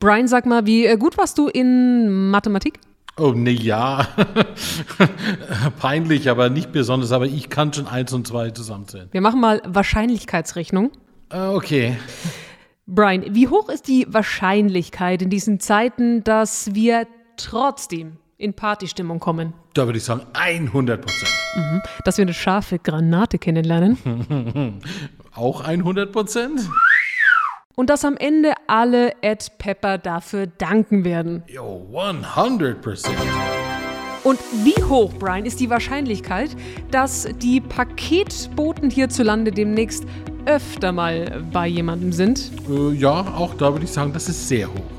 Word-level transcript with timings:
Brian, 0.00 0.28
sag 0.28 0.46
mal, 0.46 0.64
wie 0.64 0.86
äh, 0.86 0.96
gut 0.96 1.18
warst 1.18 1.38
du 1.38 1.48
in 1.48 2.30
Mathematik? 2.30 2.78
Oh, 3.16 3.32
ne, 3.32 3.50
ja. 3.50 4.06
Peinlich, 5.80 6.30
aber 6.30 6.50
nicht 6.50 6.70
besonders. 6.70 7.10
Aber 7.10 7.26
ich 7.26 7.50
kann 7.50 7.72
schon 7.72 7.88
eins 7.88 8.12
und 8.12 8.24
zwei 8.24 8.50
zusammenzählen. 8.50 9.08
Wir 9.10 9.20
machen 9.20 9.40
mal 9.40 9.60
Wahrscheinlichkeitsrechnung. 9.66 10.92
Äh, 11.30 11.48
okay. 11.48 11.96
Brian, 12.86 13.24
wie 13.34 13.48
hoch 13.48 13.68
ist 13.68 13.88
die 13.88 14.06
Wahrscheinlichkeit 14.08 15.20
in 15.20 15.30
diesen 15.30 15.58
Zeiten, 15.58 16.22
dass 16.22 16.76
wir 16.76 17.08
trotzdem 17.36 18.18
in 18.36 18.54
Partystimmung 18.54 19.18
kommen? 19.18 19.52
Da 19.74 19.86
würde 19.86 19.98
ich 19.98 20.04
sagen 20.04 20.22
100 20.32 21.00
Prozent. 21.00 21.32
Mhm. 21.56 21.82
Dass 22.04 22.18
wir 22.18 22.22
eine 22.22 22.34
scharfe 22.34 22.78
Granate 22.78 23.38
kennenlernen? 23.38 23.98
Auch 25.34 25.60
100 25.60 26.12
Prozent? 26.12 26.60
Und 27.78 27.90
dass 27.90 28.04
am 28.04 28.16
Ende 28.16 28.54
alle 28.66 29.12
Ed 29.22 29.52
Pepper 29.58 29.98
dafür 29.98 30.48
danken 30.48 31.04
werden. 31.04 31.44
Yo, 31.46 31.86
100% 31.94 33.06
Und 34.24 34.40
wie 34.64 34.82
hoch, 34.82 35.12
Brian, 35.16 35.46
ist 35.46 35.60
die 35.60 35.70
Wahrscheinlichkeit, 35.70 36.56
dass 36.90 37.28
die 37.40 37.60
Paketboten 37.60 38.90
hierzulande 38.90 39.52
demnächst 39.52 40.06
öfter 40.44 40.90
mal 40.90 41.44
bei 41.52 41.68
jemandem 41.68 42.10
sind? 42.10 42.50
Äh, 42.68 42.94
ja, 42.94 43.20
auch 43.20 43.54
da 43.54 43.72
würde 43.72 43.84
ich 43.84 43.92
sagen, 43.92 44.12
das 44.12 44.28
ist 44.28 44.48
sehr 44.48 44.66
hoch. 44.66 44.97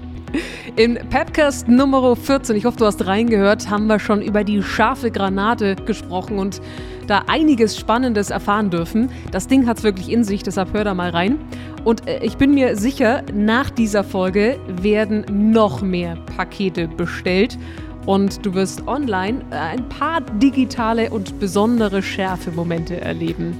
In 0.80 0.96
Pepcast 1.10 1.68
Nummer 1.68 2.16
14, 2.16 2.56
ich 2.56 2.64
hoffe, 2.64 2.78
du 2.78 2.86
hast 2.86 3.06
reingehört, 3.06 3.70
haben 3.70 3.88
wir 3.88 4.00
schon 4.00 4.22
über 4.22 4.46
die 4.46 4.64
scharfe 4.64 5.12
Granate 5.12 5.76
gesprochen 5.76 6.40
und 6.40 6.62
da 7.06 7.26
einiges 7.28 7.78
Spannendes 7.78 8.30
erfahren 8.30 8.70
dürfen. 8.70 9.12
Das 9.34 9.48
Ding 9.48 9.68
hat 9.68 9.80
es 9.80 9.84
wirklich 9.84 10.10
in 10.10 10.24
sich, 10.24 10.42
deshalb 10.42 10.72
hör 10.72 10.86
da 10.86 10.94
mal 10.94 11.10
rein. 11.10 11.38
Und 11.84 12.08
äh, 12.08 12.24
ich 12.24 12.38
bin 12.38 12.54
mir 12.54 12.78
sicher, 12.78 13.24
nach 13.34 13.70
dieser 13.70 14.06
Folge 14.06 14.58
werden 14.82 15.26
noch 15.52 15.82
mehr 15.82 16.16
Pakete 16.38 16.88
bestellt 16.88 17.58
und 18.06 18.46
du 18.46 18.54
wirst 18.54 18.88
online 18.88 19.42
äh, 19.52 19.56
ein 19.56 19.90
paar 19.90 20.22
digitale 20.22 21.10
und 21.10 21.42
besondere 21.42 22.02
Schärfe-Momente 22.02 23.02
erleben. 23.02 23.54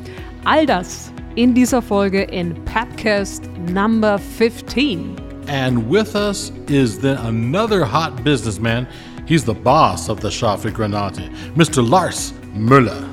All 0.46 0.66
das 0.66 1.12
in 1.36 1.54
dieser 1.54 1.82
Folge 1.82 2.22
in 2.22 2.56
Podcast 2.64 3.44
Number 3.74 4.18
15. 4.20 5.29
And 5.50 5.90
with 5.90 6.16
us 6.16 6.52
is 6.68 7.00
then 7.00 7.18
another 7.18 7.84
hot 7.84 8.24
businessman. 8.24 8.88
He's 9.26 9.44
the 9.44 9.56
boss 9.56 10.08
of 10.08 10.22
the 10.22 10.30
Scharfe 10.30 10.72
Granate, 10.72 11.32
Mr. 11.56 11.88
Lars 11.88 12.34
Müller. 12.54 13.10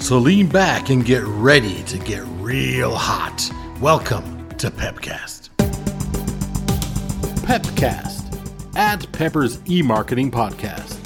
So 0.00 0.16
lean 0.18 0.46
back 0.46 0.90
and 0.90 1.04
get 1.04 1.24
ready 1.24 1.82
to 1.82 1.98
get 1.98 2.22
real 2.38 2.94
hot. 2.94 3.50
Welcome 3.80 4.48
to 4.58 4.70
Pepcast. 4.70 5.48
Pepcast, 7.46 8.76
at 8.76 9.10
Pepper's 9.10 9.58
e 9.68 9.82
marketing 9.82 10.30
podcast. 10.30 11.00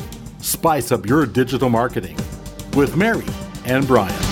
Spice 0.44 0.92
up 0.92 1.06
your 1.06 1.24
digital 1.24 1.70
marketing 1.70 2.18
with 2.74 2.98
Mary 2.98 3.24
and 3.64 3.86
Brian. 3.86 4.25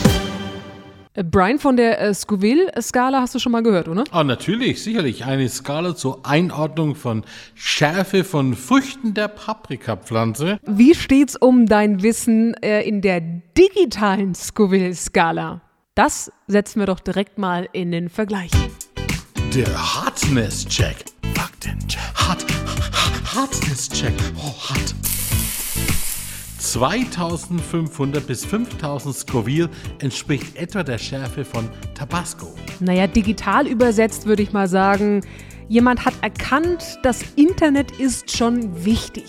Äh, 1.14 1.22
Brian 1.22 1.58
von 1.60 1.76
der 1.76 2.00
äh, 2.00 2.12
Scoville-Skala 2.12 3.20
hast 3.20 3.34
du 3.34 3.38
schon 3.38 3.52
mal 3.52 3.62
gehört, 3.62 3.88
oder? 3.88 4.04
Ah, 4.10 4.24
natürlich, 4.24 4.82
sicherlich. 4.82 5.24
Eine 5.24 5.48
Skala 5.48 5.94
zur 5.94 6.26
Einordnung 6.26 6.96
von 6.96 7.22
Schärfe 7.54 8.24
von 8.24 8.54
Früchten 8.54 9.14
der 9.14 9.28
Paprikapflanze. 9.28 10.58
Wie 10.66 10.94
steht's 10.94 11.36
um 11.36 11.66
dein 11.66 12.02
Wissen 12.02 12.54
äh, 12.62 12.82
in 12.82 13.00
der 13.00 13.20
digitalen 13.20 14.34
Scoville-Skala? 14.34 15.60
Das 15.94 16.32
setzen 16.48 16.80
wir 16.80 16.86
doch 16.86 16.98
direkt 16.98 17.38
mal 17.38 17.68
in 17.72 17.92
den 17.92 18.08
Vergleich. 18.08 18.50
Der 19.54 19.68
Hotness-Check. 19.68 20.96
Faktencheck. 21.34 22.00
Hot, 22.28 22.44
Hotness-Check. 23.36 24.14
Oh, 24.36 24.52
hot. 24.70 24.94
2500 26.72 28.26
bis 28.26 28.44
5000 28.44 29.14
Scoville 29.14 29.68
entspricht 29.98 30.56
etwa 30.56 30.82
der 30.82 30.98
Schärfe 30.98 31.44
von 31.44 31.68
Tabasco. 31.94 32.54
Naja, 32.80 33.06
digital 33.06 33.66
übersetzt 33.66 34.26
würde 34.26 34.42
ich 34.42 34.52
mal 34.52 34.68
sagen, 34.68 35.20
jemand 35.68 36.04
hat 36.04 36.14
erkannt, 36.22 36.98
das 37.02 37.20
Internet 37.36 37.90
ist 37.92 38.34
schon 38.36 38.84
wichtig. 38.84 39.24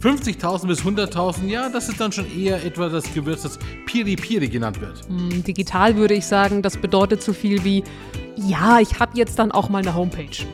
50.000 0.00 0.66
bis 0.66 0.82
100.000, 0.82 1.46
ja, 1.46 1.68
das 1.68 1.88
ist 1.88 2.00
dann 2.00 2.10
schon 2.10 2.26
eher 2.36 2.64
etwa 2.64 2.88
das 2.88 3.04
Gewürz, 3.14 3.42
das 3.42 3.58
Piri 3.86 4.16
Piri 4.16 4.48
genannt 4.48 4.80
wird. 4.80 5.06
Hm, 5.06 5.44
digital 5.44 5.96
würde 5.96 6.14
ich 6.14 6.26
sagen, 6.26 6.60
das 6.60 6.76
bedeutet 6.76 7.22
so 7.22 7.32
viel 7.32 7.62
wie 7.62 7.84
ja, 8.36 8.80
ich 8.80 8.98
habe 8.98 9.12
jetzt 9.16 9.38
dann 9.38 9.52
auch 9.52 9.68
mal 9.68 9.78
eine 9.78 9.94
Homepage. 9.94 10.44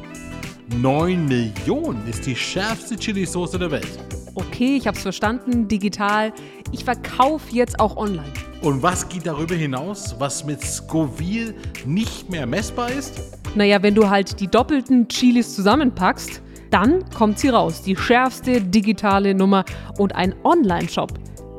9 0.77 1.25
Millionen 1.27 2.07
ist 2.07 2.27
die 2.27 2.37
schärfste 2.37 2.97
Chili-Soße 2.97 3.59
der 3.59 3.71
Welt. 3.71 3.99
Okay, 4.39 4.77
ich 4.77 4.87
habe 4.87 4.97
es 4.97 5.03
verstanden, 5.03 5.67
digital. 5.67 6.33
Ich 6.71 6.85
verkaufe 6.85 7.53
jetzt 7.53 7.81
auch 7.81 7.97
online. 7.97 8.33
Und 8.63 8.85
was 8.85 9.09
geht 9.09 9.27
darüber 9.27 9.57
hinaus, 9.57 10.15
was 10.21 10.45
mit 10.45 10.63
Scoville 10.63 11.57
nicht 11.85 12.31
mehr 12.31 12.47
messbar 12.47 12.89
ist? 12.93 13.21
Naja, 13.57 13.83
wenn 13.83 13.97
du 13.97 14.09
halt 14.09 14.39
die 14.39 14.47
doppelten 14.47 15.09
Chilis 15.09 15.57
zusammenpackst, 15.57 16.41
dann 16.71 17.05
kommt 17.11 17.41
sie 17.41 17.49
raus. 17.49 17.83
Die 17.83 17.97
schärfste 17.97 18.61
digitale 18.61 19.35
Nummer 19.35 19.65
und 19.99 20.15
ein 20.15 20.37
Online-Shop, 20.45 21.15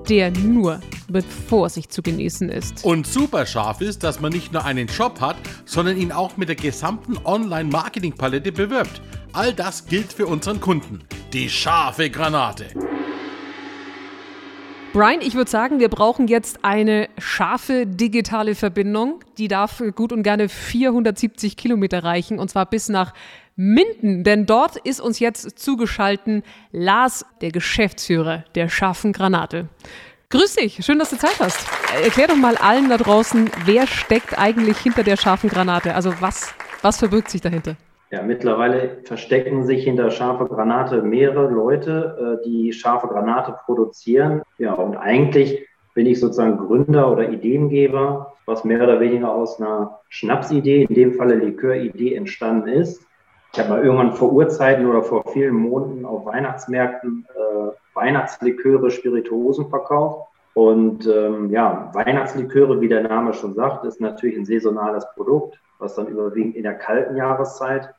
der 0.07 0.31
nur 0.31 0.79
mit 1.09 1.25
Vorsicht 1.25 1.91
zu 1.91 2.01
genießen 2.01 2.47
ist. 2.47 2.85
Und 2.85 3.05
super 3.05 3.45
scharf 3.45 3.81
ist, 3.81 4.03
dass 4.03 4.21
man 4.21 4.31
nicht 4.31 4.53
nur 4.53 4.63
einen 4.63 4.87
Shop 4.87 5.19
hat, 5.19 5.35
sondern 5.65 5.97
ihn 5.97 6.13
auch 6.13 6.37
mit 6.37 6.47
der 6.47 6.55
gesamten 6.55 7.17
Online-Marketing-Palette 7.25 8.53
bewirbt. 8.53 9.01
All 9.31 9.53
das 9.53 9.85
gilt 9.85 10.11
für 10.11 10.25
unseren 10.25 10.59
Kunden. 10.59 11.01
Die 11.33 11.49
scharfe 11.49 12.09
Granate. 12.09 12.65
Brian, 14.91 15.21
ich 15.21 15.35
würde 15.35 15.51
sagen, 15.51 15.79
wir 15.79 15.89
brauchen 15.89 16.27
jetzt 16.27 16.65
eine 16.65 17.09
scharfe 17.19 17.85
digitale 17.85 18.55
Verbindung. 18.55 19.23
Die 19.37 19.47
darf 19.47 19.83
gut 19.95 20.11
und 20.11 20.23
gerne 20.23 20.49
470 20.49 21.57
Kilometer 21.57 22.03
reichen 22.03 22.39
und 22.39 22.49
zwar 22.49 22.65
bis 22.65 22.89
nach 22.89 23.13
Minden, 23.55 24.23
denn 24.23 24.47
dort 24.47 24.77
ist 24.77 24.99
uns 24.99 25.19
jetzt 25.19 25.59
zugeschalten 25.59 26.41
Lars, 26.71 27.23
der 27.41 27.51
Geschäftsführer 27.51 28.45
der 28.55 28.67
scharfen 28.67 29.13
Granate. 29.13 29.69
Grüß 30.29 30.55
dich, 30.55 30.83
schön, 30.83 30.97
dass 30.97 31.11
du 31.11 31.17
Zeit 31.17 31.39
hast. 31.39 31.67
Erklär 32.03 32.27
doch 32.27 32.35
mal 32.35 32.57
allen 32.57 32.89
da 32.89 32.97
draußen, 32.97 33.51
wer 33.65 33.85
steckt 33.85 34.39
eigentlich 34.39 34.77
hinter 34.79 35.03
der 35.03 35.17
scharfen 35.17 35.49
Granate? 35.49 35.93
Also 35.93 36.13
was, 36.19 36.53
was 36.81 36.97
verbirgt 36.97 37.29
sich 37.29 37.41
dahinter? 37.41 37.75
Ja, 38.11 38.23
mittlerweile 38.23 39.01
verstecken 39.03 39.65
sich 39.65 39.83
hinter 39.83 40.09
scharfe 40.09 40.45
Granate 40.45 41.03
mehrere 41.03 41.47
Leute, 41.47 42.39
äh, 42.41 42.45
die 42.45 42.73
scharfe 42.73 43.07
Granate 43.07 43.55
produzieren. 43.65 44.41
Ja, 44.57 44.73
und 44.73 44.97
eigentlich 44.97 45.67
bin 45.93 46.07
ich 46.07 46.19
sozusagen 46.19 46.57
Gründer 46.57 47.11
oder 47.11 47.29
Ideengeber, 47.29 48.33
was 48.45 48.63
mehr 48.63 48.81
oder 48.81 48.99
weniger 48.99 49.31
aus 49.31 49.61
einer 49.61 49.99
Schnapsidee, 50.09 50.83
in 50.83 50.95
dem 50.95 51.13
Falle 51.13 51.35
Liköridee, 51.35 52.15
entstanden 52.15 52.67
ist. 52.67 53.05
Ich 53.53 53.59
habe 53.59 53.69
mal 53.69 53.83
irgendwann 53.83 54.13
vor 54.13 54.31
Urzeiten 54.31 54.85
oder 54.87 55.03
vor 55.03 55.23
vielen 55.31 55.55
Monaten 55.55 56.05
auf 56.05 56.25
Weihnachtsmärkten 56.25 57.27
äh, 57.35 57.95
Weihnachtsliköre, 57.95 58.89
Spirituosen 58.89 59.69
verkauft. 59.69 60.27
Und 60.53 61.07
ähm, 61.07 61.51
ja, 61.51 61.91
Weihnachtsliköre, 61.93 62.81
wie 62.81 62.87
der 62.87 63.03
Name 63.03 63.33
schon 63.33 63.53
sagt, 63.53 63.85
ist 63.85 64.01
natürlich 64.01 64.37
ein 64.37 64.45
saisonales 64.45 65.05
Produkt, 65.15 65.59
was 65.77 65.95
dann 65.95 66.07
überwiegend 66.07 66.55
in 66.55 66.63
der 66.63 66.75
kalten 66.75 67.15
Jahreszeit. 67.15 67.93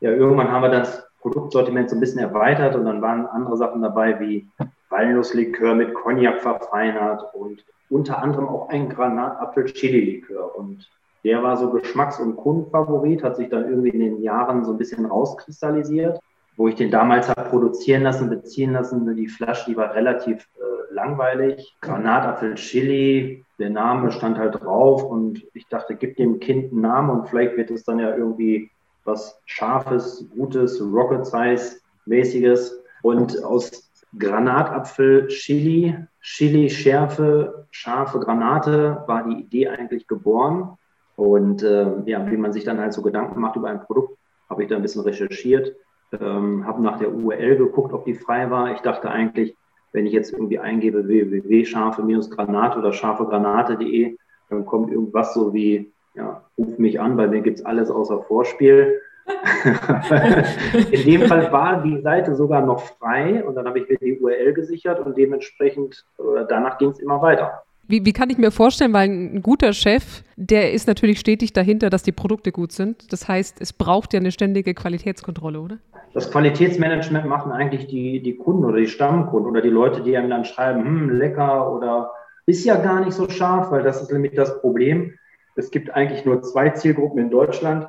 Ja, 0.00 0.10
irgendwann 0.10 0.50
haben 0.50 0.62
wir 0.62 0.70
das 0.70 1.06
Produktsortiment 1.20 1.90
so 1.90 1.96
ein 1.96 2.00
bisschen 2.00 2.20
erweitert 2.20 2.74
und 2.74 2.86
dann 2.86 3.02
waren 3.02 3.26
andere 3.26 3.56
Sachen 3.56 3.82
dabei 3.82 4.18
wie 4.20 4.48
Walnusslikör 4.88 5.74
mit 5.74 5.94
Cognac 5.94 6.40
verfeinert 6.40 7.22
und 7.34 7.64
unter 7.90 8.22
anderem 8.22 8.48
auch 8.48 8.68
ein 8.68 8.88
Granatapfel-Chili-Likör. 8.88 10.56
Und 10.56 10.88
der 11.24 11.42
war 11.42 11.56
so 11.56 11.70
Geschmacks- 11.70 12.20
und 12.20 12.36
Kundenfavorit, 12.36 13.22
hat 13.22 13.36
sich 13.36 13.48
dann 13.48 13.68
irgendwie 13.68 13.90
in 13.90 14.00
den 14.00 14.22
Jahren 14.22 14.64
so 14.64 14.72
ein 14.72 14.78
bisschen 14.78 15.04
rauskristallisiert 15.06 16.20
wo 16.60 16.68
ich 16.68 16.74
den 16.74 16.90
damals 16.90 17.26
habe 17.30 17.48
produzieren 17.48 18.02
lassen, 18.02 18.28
beziehen 18.28 18.72
lassen. 18.72 19.16
Die 19.16 19.28
Flasche, 19.28 19.70
die 19.70 19.78
war 19.78 19.94
relativ 19.94 20.46
äh, 20.58 20.92
langweilig. 20.94 21.74
Granatapfel 21.80 22.56
Chili, 22.56 23.46
der 23.58 23.70
Name 23.70 24.12
stand 24.12 24.36
halt 24.36 24.62
drauf 24.62 25.02
und 25.02 25.42
ich 25.54 25.66
dachte, 25.68 25.94
gib 25.94 26.16
dem 26.16 26.38
Kind 26.38 26.70
einen 26.70 26.82
Namen 26.82 27.10
und 27.10 27.28
vielleicht 27.30 27.56
wird 27.56 27.70
es 27.70 27.84
dann 27.84 27.98
ja 27.98 28.14
irgendwie 28.14 28.70
was 29.04 29.40
Scharfes, 29.46 30.28
Gutes, 30.30 30.80
Rocket 30.80 31.26
Size 31.26 31.76
mäßiges. 32.06 32.82
Und 33.02 33.42
aus 33.44 33.90
Granatapfel 34.18 35.28
Chili, 35.28 35.96
Chili 36.20 36.68
Schärfe, 36.68 37.66
scharfe 37.70 38.18
Granate 38.20 39.02
war 39.06 39.24
die 39.24 39.40
Idee 39.40 39.68
eigentlich 39.68 40.06
geboren. 40.06 40.76
Und 41.16 41.62
äh, 41.62 42.02
ja, 42.06 42.30
wie 42.30 42.36
man 42.36 42.52
sich 42.52 42.64
dann 42.64 42.80
halt 42.80 42.92
so 42.92 43.02
Gedanken 43.02 43.40
macht 43.40 43.56
über 43.56 43.68
ein 43.68 43.84
Produkt, 43.84 44.18
habe 44.48 44.62
ich 44.62 44.68
da 44.68 44.76
ein 44.76 44.82
bisschen 44.82 45.02
recherchiert 45.02 45.74
ähm, 46.18 46.66
habe 46.66 46.82
nach 46.82 46.98
der 46.98 47.12
URL 47.12 47.56
geguckt, 47.56 47.92
ob 47.92 48.04
die 48.04 48.14
frei 48.14 48.50
war. 48.50 48.72
Ich 48.72 48.80
dachte 48.80 49.10
eigentlich, 49.10 49.54
wenn 49.92 50.06
ich 50.06 50.12
jetzt 50.12 50.32
irgendwie 50.32 50.58
eingebe 50.58 51.06
www.scharfe-granate 51.06 52.78
oder 52.78 52.92
scharfegranate.de, 52.92 54.16
dann 54.48 54.66
kommt 54.66 54.90
irgendwas 54.90 55.34
so 55.34 55.52
wie, 55.52 55.92
ja, 56.14 56.44
ruf 56.58 56.78
mich 56.78 57.00
an, 57.00 57.16
bei 57.16 57.26
mir 57.26 57.40
gibt 57.40 57.58
es 57.58 57.64
alles 57.64 57.90
außer 57.90 58.22
Vorspiel. 58.22 59.00
In 60.90 61.04
dem 61.04 61.22
Fall 61.28 61.52
war 61.52 61.82
die 61.82 62.00
Seite 62.00 62.34
sogar 62.34 62.64
noch 62.64 62.80
frei 62.80 63.44
und 63.44 63.54
dann 63.54 63.66
habe 63.66 63.78
ich 63.80 63.88
mir 63.88 63.96
die 63.96 64.18
URL 64.18 64.54
gesichert 64.54 64.98
und 65.00 65.16
dementsprechend, 65.16 66.04
oder 66.18 66.44
danach 66.44 66.78
ging 66.78 66.90
es 66.90 66.98
immer 66.98 67.22
weiter. 67.22 67.62
Wie, 67.86 68.04
wie, 68.04 68.12
kann 68.12 68.30
ich 68.30 68.38
mir 68.38 68.52
vorstellen, 68.52 68.92
weil 68.92 69.08
ein 69.08 69.42
guter 69.42 69.72
Chef, 69.72 70.22
der 70.36 70.72
ist 70.72 70.86
natürlich 70.86 71.18
stetig 71.18 71.52
dahinter, 71.52 71.90
dass 71.90 72.04
die 72.04 72.12
Produkte 72.12 72.52
gut 72.52 72.70
sind. 72.70 73.12
Das 73.12 73.26
heißt, 73.26 73.60
es 73.60 73.72
braucht 73.72 74.14
ja 74.14 74.20
eine 74.20 74.30
ständige 74.30 74.74
Qualitätskontrolle, 74.74 75.60
oder? 75.60 75.78
Das 76.14 76.30
Qualitätsmanagement 76.30 77.26
machen 77.26 77.50
eigentlich 77.50 77.88
die, 77.88 78.22
die 78.22 78.36
Kunden 78.36 78.64
oder 78.64 78.78
die 78.78 78.86
Stammkunden 78.86 79.50
oder 79.50 79.60
die 79.60 79.70
Leute, 79.70 80.02
die 80.02 80.16
einem 80.16 80.30
dann 80.30 80.44
schreiben, 80.44 80.84
hm, 80.84 81.10
lecker 81.10 81.72
oder 81.72 82.12
ist 82.46 82.64
ja 82.64 82.76
gar 82.76 83.04
nicht 83.04 83.12
so 83.12 83.28
scharf, 83.28 83.70
weil 83.72 83.82
das 83.82 84.02
ist 84.02 84.12
nämlich 84.12 84.34
das 84.34 84.60
Problem. 84.60 85.14
Es 85.54 85.70
gibt 85.70 85.90
eigentlich 85.94 86.24
nur 86.24 86.42
zwei 86.42 86.70
Zielgruppen 86.70 87.18
in 87.20 87.30
Deutschland. 87.30 87.88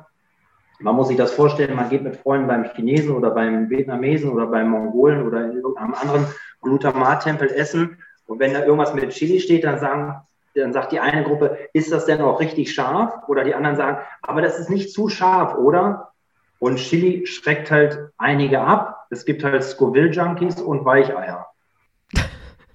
Man 0.80 0.96
muss 0.96 1.08
sich 1.08 1.16
das 1.16 1.32
vorstellen, 1.32 1.76
man 1.76 1.88
geht 1.88 2.02
mit 2.02 2.16
Freunden 2.16 2.48
beim 2.48 2.64
Chinesen 2.64 3.14
oder 3.14 3.30
beim 3.30 3.70
Vietnamesen 3.70 4.30
oder 4.30 4.46
beim 4.46 4.70
Mongolen 4.70 5.26
oder 5.26 5.44
in 5.44 5.52
irgendeinem 5.52 5.94
anderen 5.94 6.26
Glutamat-Tempel 6.62 7.48
essen. 7.52 7.98
Und 8.26 8.40
wenn 8.40 8.52
da 8.52 8.64
irgendwas 8.64 8.94
mit 8.94 9.10
Chili 9.10 9.40
steht, 9.40 9.64
dann 9.64 9.78
sagen, 9.78 10.22
dann 10.54 10.72
sagt 10.72 10.92
die 10.92 11.00
eine 11.00 11.22
Gruppe, 11.22 11.56
ist 11.72 11.92
das 11.92 12.06
denn 12.06 12.20
auch 12.20 12.40
richtig 12.40 12.74
scharf? 12.74 13.28
Oder 13.28 13.44
die 13.44 13.54
anderen 13.54 13.76
sagen, 13.76 13.98
aber 14.22 14.42
das 14.42 14.58
ist 14.58 14.70
nicht 14.70 14.92
zu 14.92 15.08
scharf, 15.08 15.54
oder? 15.56 16.12
Und 16.58 16.76
Chili 16.76 17.26
schreckt 17.26 17.70
halt 17.70 18.10
einige 18.18 18.60
ab. 18.60 19.06
Es 19.10 19.24
gibt 19.24 19.44
halt 19.44 19.62
Scoville-Junkies 19.64 20.60
und 20.60 20.84
Weicheier. 20.84 21.48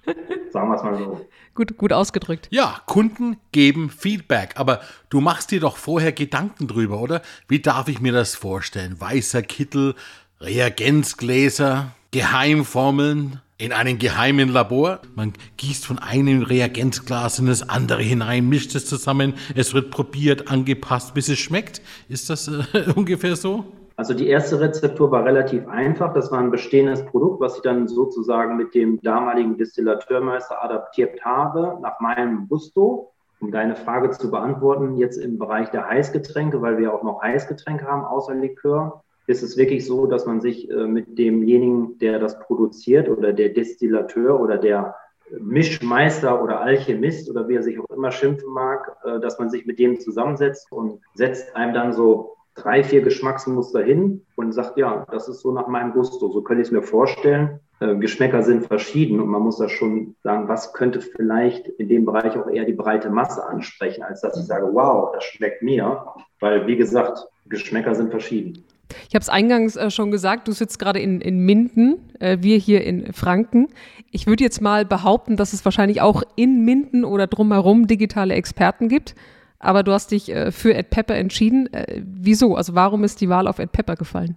Sagen 0.50 0.70
wir 0.70 0.76
es 0.76 0.82
mal 0.82 0.96
so. 0.96 1.26
Gut, 1.54 1.76
gut 1.76 1.92
ausgedrückt. 1.92 2.48
Ja, 2.50 2.80
Kunden 2.86 3.36
geben 3.52 3.90
Feedback, 3.90 4.54
aber 4.56 4.80
du 5.10 5.20
machst 5.20 5.50
dir 5.50 5.60
doch 5.60 5.76
vorher 5.76 6.12
Gedanken 6.12 6.68
drüber, 6.68 7.00
oder? 7.00 7.22
Wie 7.48 7.60
darf 7.60 7.88
ich 7.88 8.00
mir 8.00 8.12
das 8.12 8.34
vorstellen? 8.34 9.00
Weißer 9.00 9.42
Kittel, 9.42 9.94
Reagenzgläser, 10.40 11.92
Geheimformeln 12.10 13.40
in 13.58 13.72
einem 13.72 13.98
geheimen 13.98 14.48
Labor. 14.48 15.00
Man 15.16 15.32
gießt 15.56 15.84
von 15.84 15.98
einem 15.98 16.42
Reagenzglas 16.42 17.40
in 17.40 17.46
das 17.46 17.68
andere 17.68 18.02
hinein, 18.02 18.48
mischt 18.48 18.74
es 18.76 18.86
zusammen, 18.86 19.34
es 19.54 19.74
wird 19.74 19.90
probiert, 19.90 20.48
angepasst, 20.48 21.12
bis 21.14 21.28
es 21.28 21.38
schmeckt. 21.38 21.82
Ist 22.08 22.30
das 22.30 22.48
äh, 22.48 22.62
ungefähr 22.94 23.36
so? 23.36 23.72
Also 23.98 24.14
die 24.14 24.28
erste 24.28 24.60
Rezeptur 24.60 25.10
war 25.10 25.24
relativ 25.24 25.66
einfach. 25.66 26.14
Das 26.14 26.30
war 26.30 26.38
ein 26.38 26.52
bestehendes 26.52 27.04
Produkt, 27.04 27.40
was 27.40 27.56
ich 27.56 27.62
dann 27.62 27.88
sozusagen 27.88 28.56
mit 28.56 28.72
dem 28.72 29.00
damaligen 29.02 29.58
Distillateurmeister 29.58 30.62
adaptiert 30.62 31.24
habe, 31.24 31.78
nach 31.82 31.98
meinem 31.98 32.46
Gusto. 32.48 33.10
Um 33.40 33.50
deine 33.50 33.74
Frage 33.74 34.10
zu 34.10 34.30
beantworten, 34.30 34.96
jetzt 34.98 35.16
im 35.16 35.36
Bereich 35.36 35.70
der 35.70 35.88
Heißgetränke, 35.88 36.62
weil 36.62 36.78
wir 36.78 36.94
auch 36.94 37.02
noch 37.02 37.22
Heißgetränke 37.22 37.86
haben, 37.86 38.04
außer 38.04 38.36
Likör, 38.36 39.02
ist 39.26 39.42
es 39.42 39.56
wirklich 39.56 39.84
so, 39.84 40.06
dass 40.06 40.26
man 40.26 40.40
sich 40.40 40.70
äh, 40.70 40.86
mit 40.86 41.18
demjenigen, 41.18 41.98
der 41.98 42.20
das 42.20 42.38
produziert 42.38 43.08
oder 43.08 43.32
der 43.32 43.48
Destillateur 43.48 44.38
oder 44.38 44.58
der 44.58 44.94
Mischmeister 45.40 46.40
oder 46.40 46.60
Alchemist 46.60 47.28
oder 47.28 47.48
wie 47.48 47.56
er 47.56 47.64
sich 47.64 47.80
auch 47.80 47.90
immer 47.90 48.12
schimpfen 48.12 48.52
mag, 48.52 48.96
äh, 49.04 49.18
dass 49.18 49.40
man 49.40 49.50
sich 49.50 49.66
mit 49.66 49.80
dem 49.80 49.98
zusammensetzt 49.98 50.70
und 50.70 51.00
setzt 51.14 51.56
einem 51.56 51.74
dann 51.74 51.92
so 51.92 52.37
drei, 52.54 52.82
vier 52.82 53.02
Geschmacksmuster 53.02 53.82
hin 53.82 54.22
und 54.36 54.52
sagt, 54.52 54.76
ja, 54.76 55.06
das 55.10 55.28
ist 55.28 55.40
so 55.40 55.52
nach 55.52 55.68
meinem 55.68 55.92
Gusto. 55.92 56.28
So 56.30 56.42
könnte 56.42 56.62
ich 56.62 56.68
es 56.68 56.72
mir 56.72 56.82
vorstellen. 56.82 57.60
Äh, 57.80 57.96
Geschmäcker 57.96 58.42
sind 58.42 58.66
verschieden 58.66 59.20
und 59.20 59.28
man 59.28 59.42
muss 59.42 59.58
da 59.58 59.68
schon 59.68 60.16
sagen, 60.22 60.48
was 60.48 60.72
könnte 60.72 61.00
vielleicht 61.00 61.68
in 61.68 61.88
dem 61.88 62.04
Bereich 62.04 62.36
auch 62.36 62.48
eher 62.48 62.64
die 62.64 62.72
breite 62.72 63.10
Masse 63.10 63.46
ansprechen, 63.46 64.02
als 64.02 64.20
dass 64.20 64.38
ich 64.38 64.46
sage, 64.46 64.68
wow, 64.72 65.12
das 65.14 65.24
schmeckt 65.24 65.62
mir. 65.62 66.04
Weil, 66.40 66.66
wie 66.66 66.76
gesagt, 66.76 67.26
Geschmäcker 67.46 67.94
sind 67.94 68.10
verschieden. 68.10 68.64
Ich 69.08 69.14
habe 69.14 69.22
es 69.22 69.28
eingangs 69.28 69.76
äh, 69.76 69.90
schon 69.90 70.10
gesagt, 70.10 70.48
du 70.48 70.52
sitzt 70.52 70.78
gerade 70.78 70.98
in, 70.98 71.20
in 71.20 71.40
Minden, 71.40 72.10
äh, 72.20 72.38
wir 72.40 72.56
hier 72.56 72.82
in 72.84 73.12
Franken. 73.12 73.68
Ich 74.10 74.26
würde 74.26 74.42
jetzt 74.42 74.60
mal 74.60 74.84
behaupten, 74.84 75.36
dass 75.36 75.52
es 75.52 75.64
wahrscheinlich 75.64 76.00
auch 76.00 76.22
in 76.36 76.64
Minden 76.64 77.04
oder 77.04 77.26
drumherum 77.26 77.86
digitale 77.86 78.34
Experten 78.34 78.88
gibt 78.88 79.14
aber 79.58 79.82
du 79.82 79.92
hast 79.92 80.10
dich 80.10 80.30
äh, 80.30 80.52
für 80.52 80.74
Ed 80.74 80.90
Pepper 80.90 81.14
entschieden. 81.14 81.72
Äh, 81.72 82.02
wieso? 82.04 82.54
Also 82.54 82.74
warum 82.74 83.04
ist 83.04 83.20
die 83.20 83.28
Wahl 83.28 83.48
auf 83.48 83.58
Ed 83.58 83.72
Pepper 83.72 83.96
gefallen? 83.96 84.36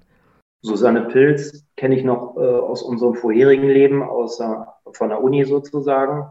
Susanne 0.63 1.01
Pilz 1.01 1.65
kenne 1.75 1.95
ich 1.95 2.03
noch 2.03 2.38
äh, 2.38 2.41
aus 2.41 2.83
unserem 2.83 3.15
vorherigen 3.15 3.68
Leben, 3.68 4.03
aus, 4.03 4.41
von 4.94 5.09
der 5.09 5.23
Uni 5.23 5.44
sozusagen. 5.45 6.29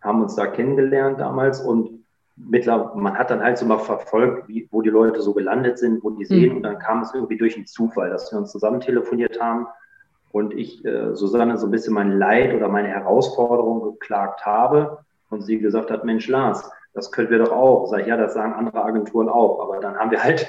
Haben 0.00 0.22
uns 0.22 0.34
da 0.34 0.46
kennengelernt 0.46 1.20
damals 1.20 1.60
und 1.60 2.00
mittlerweile, 2.36 2.98
man 2.98 3.18
hat 3.18 3.30
dann 3.30 3.42
halt 3.42 3.58
so 3.58 3.66
mal 3.66 3.78
verfolgt, 3.78 4.48
wie, 4.48 4.68
wo 4.70 4.82
die 4.82 4.90
Leute 4.90 5.20
so 5.20 5.34
gelandet 5.34 5.78
sind, 5.78 6.02
wo 6.02 6.10
die 6.10 6.24
sehen. 6.24 6.50
Mhm. 6.50 6.56
Und 6.56 6.62
dann 6.62 6.78
kam 6.78 7.02
es 7.02 7.14
irgendwie 7.14 7.36
durch 7.36 7.54
den 7.54 7.66
Zufall, 7.66 8.10
dass 8.10 8.32
wir 8.32 8.38
uns 8.38 8.50
zusammen 8.50 8.80
telefoniert 8.80 9.40
haben 9.40 9.66
und 10.32 10.54
ich 10.54 10.84
äh, 10.84 11.14
Susanne 11.14 11.58
so 11.58 11.66
ein 11.66 11.70
bisschen 11.70 11.94
mein 11.94 12.18
Leid 12.18 12.54
oder 12.54 12.68
meine 12.68 12.88
Herausforderung 12.88 13.82
geklagt 13.82 14.46
habe 14.46 14.98
und 15.28 15.42
sie 15.42 15.58
gesagt 15.58 15.90
hat, 15.90 16.04
Mensch 16.04 16.28
Lars, 16.28 16.70
das 16.92 17.12
können 17.12 17.30
wir 17.30 17.38
doch 17.38 17.52
auch. 17.52 17.86
Sag 17.86 18.00
ich, 18.00 18.06
ja, 18.06 18.16
das 18.16 18.34
sagen 18.34 18.52
andere 18.52 18.82
Agenturen 18.82 19.28
auch. 19.28 19.60
Aber 19.60 19.80
dann 19.80 19.96
haben 19.96 20.10
wir 20.10 20.22
halt 20.22 20.46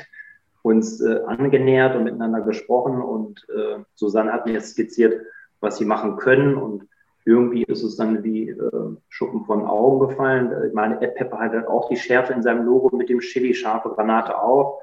uns 0.63 1.01
äh, 1.01 1.21
angenähert 1.25 1.95
und 1.95 2.03
miteinander 2.03 2.41
gesprochen 2.41 3.01
und 3.01 3.47
äh, 3.49 3.79
Susanne 3.95 4.31
hat 4.31 4.45
mir 4.45 4.53
jetzt 4.53 4.71
skizziert, 4.71 5.21
was 5.59 5.77
sie 5.77 5.85
machen 5.85 6.17
können 6.17 6.55
und 6.55 6.87
irgendwie 7.25 7.63
ist 7.63 7.83
es 7.83 7.97
dann 7.97 8.23
wie 8.23 8.49
äh, 8.49 8.95
Schuppen 9.09 9.45
von 9.45 9.65
Augen 9.65 10.07
gefallen. 10.07 10.51
Ich 10.67 10.73
meine, 10.73 11.01
Ed 11.01 11.15
Pepper 11.15 11.39
hat 11.39 11.51
halt 11.51 11.67
auch 11.67 11.89
die 11.89 11.97
Schärfe 11.97 12.33
in 12.33 12.41
seinem 12.41 12.65
Logo 12.65 12.95
mit 12.95 13.09
dem 13.09 13.19
Chili, 13.19 13.53
scharfe 13.53 13.89
Granate 13.89 14.41
auch. 14.41 14.79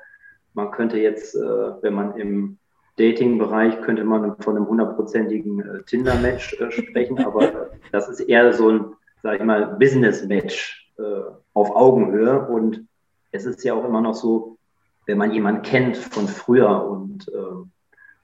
Man 0.54 0.70
könnte 0.70 0.98
jetzt, 0.98 1.34
äh, 1.34 1.82
wenn 1.82 1.94
man 1.94 2.16
im 2.16 2.58
Dating-Bereich 2.96 3.80
könnte 3.82 4.04
man 4.04 4.36
von 4.40 4.56
einem 4.56 4.68
hundertprozentigen 4.68 5.60
äh, 5.60 5.82
Tinder-Match 5.84 6.60
äh, 6.60 6.70
sprechen, 6.70 7.18
aber 7.24 7.70
das 7.92 8.08
ist 8.08 8.20
eher 8.20 8.52
so 8.52 8.70
ein, 8.70 8.84
sag 9.22 9.38
ich 9.38 9.44
mal, 9.44 9.76
Business-Match 9.78 10.84
äh, 10.84 10.87
auf 11.54 11.74
Augenhöhe. 11.74 12.46
Und 12.48 12.86
es 13.32 13.44
ist 13.44 13.64
ja 13.64 13.74
auch 13.74 13.84
immer 13.84 14.00
noch 14.00 14.14
so, 14.14 14.58
wenn 15.06 15.18
man 15.18 15.32
jemanden 15.32 15.62
kennt 15.62 15.96
von 15.96 16.28
früher 16.28 16.84
und 16.88 17.28
äh, 17.28 17.68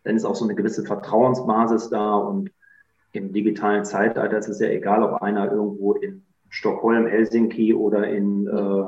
dann 0.04 0.16
ist 0.16 0.24
auch 0.24 0.34
so 0.34 0.44
eine 0.44 0.54
gewisse 0.54 0.84
Vertrauensbasis 0.84 1.88
da 1.88 2.16
und 2.16 2.50
im 3.12 3.32
digitalen 3.32 3.84
Zeitalter 3.84 4.36
ist 4.36 4.48
es 4.48 4.60
ja 4.60 4.68
egal, 4.68 5.02
ob 5.02 5.22
einer 5.22 5.50
irgendwo 5.50 5.94
in 5.94 6.22
Stockholm, 6.50 7.06
Helsinki 7.06 7.72
oder 7.72 8.06
in 8.08 8.46
äh, 8.46 8.84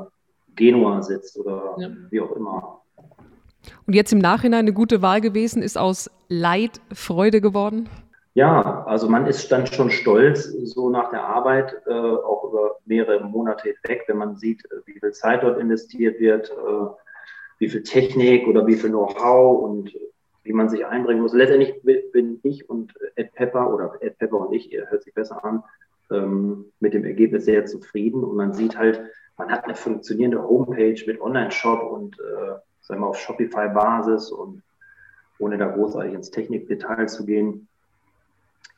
Genua 0.55 1.01
sitzt 1.01 1.37
oder 1.39 1.75
ja. 1.79 1.89
wie 2.09 2.21
auch 2.21 2.31
immer. 2.33 2.81
Und 3.85 3.93
jetzt 3.93 4.13
im 4.13 4.19
Nachhinein 4.19 4.59
eine 4.59 4.73
gute 4.73 5.01
Wahl 5.01 5.21
gewesen, 5.21 5.61
ist 5.61 5.77
aus 5.77 6.09
Leid 6.29 6.81
Freude 6.93 7.41
geworden? 7.41 7.89
Ja, 8.37 8.83
also 8.85 9.09
man 9.09 9.25
ist 9.25 9.51
dann 9.51 9.65
schon 9.65 9.89
stolz, 9.89 10.43
so 10.43 10.91
nach 10.91 11.09
der 11.09 11.23
Arbeit, 11.23 11.75
äh, 11.87 11.91
auch 11.91 12.43
über 12.43 12.77
mehrere 12.85 13.23
Monate 13.23 13.69
hinweg, 13.69 14.03
wenn 14.05 14.17
man 14.17 14.37
sieht, 14.37 14.63
äh, 14.65 14.75
wie 14.85 14.99
viel 14.99 15.11
Zeit 15.11 15.41
dort 15.41 15.59
investiert 15.59 16.19
wird, 16.19 16.51
äh, 16.51 16.87
wie 17.57 17.67
viel 17.67 17.81
Technik 17.81 18.47
oder 18.47 18.67
wie 18.67 18.75
viel 18.75 18.91
Know-how 18.91 19.63
und 19.63 19.91
wie 20.43 20.53
man 20.53 20.69
sich 20.69 20.85
einbringen 20.85 21.23
muss. 21.23 21.33
Letztendlich 21.33 21.81
bin 21.81 22.39
ich 22.43 22.69
und 22.69 22.93
Ed 23.15 23.33
Pepper 23.33 23.73
oder 23.73 23.95
Ed 24.01 24.19
Pepper 24.19 24.37
und 24.41 24.53
ich, 24.53 24.71
hört 24.71 25.01
sich 25.01 25.15
besser 25.15 25.43
an, 25.43 25.63
ähm, 26.11 26.65
mit 26.79 26.93
dem 26.93 27.05
Ergebnis 27.05 27.45
sehr 27.45 27.65
zufrieden. 27.65 28.23
Und 28.23 28.35
man 28.35 28.53
sieht 28.53 28.77
halt, 28.77 29.01
man 29.39 29.49
hat 29.49 29.63
eine 29.63 29.73
funktionierende 29.73 30.47
Homepage 30.47 31.01
mit 31.07 31.19
Online-Shop 31.19 31.91
und 31.91 32.19
äh, 32.19 32.53
sagen 32.81 33.01
wir 33.01 33.07
auf 33.07 33.17
Shopify-Basis 33.17 34.29
und 34.29 34.61
ohne 35.39 35.57
da 35.57 35.69
großartig 35.69 36.13
ins 36.13 36.29
Technikdetail 36.29 37.07
zu 37.07 37.25
gehen 37.25 37.67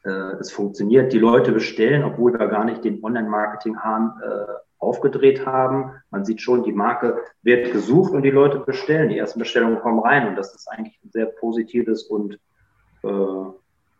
es 0.08 0.51
funktioniert. 0.51 1.12
Die 1.13 1.20
Leute 1.20 1.51
bestellen, 1.51 2.03
obwohl 2.03 2.34
wir 2.34 2.48
gar 2.48 2.63
nicht 2.63 2.84
den 2.84 3.03
Online-Marketing-Hahn 3.03 4.22
äh, 4.24 4.53
aufgedreht 4.79 5.46
haben. 5.46 5.91
Man 6.10 6.25
sieht 6.25 6.41
schon, 6.41 6.63
die 6.63 6.72
Marke 6.72 7.20
wird 7.44 7.72
gesucht 7.72 8.13
und 8.13 8.24
die 8.24 8.32
Leute 8.32 8.60
bestellen. 8.60 9.10
Die 9.10 9.18
ersten 9.18 9.39
Bestellungen 9.39 9.79
kommen 9.79 10.00
rein 10.00 10.27
und 10.27 10.36
das 10.36 10.56
ist 10.56 10.68
eigentlich 10.68 10.98
ein 11.03 11.12
sehr 11.12 11.25
positives 11.25 12.03
und 12.03 12.39
äh, 13.03 13.10